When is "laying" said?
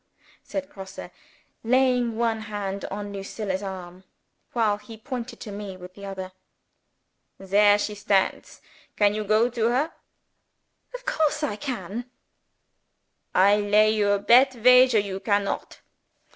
1.63-2.17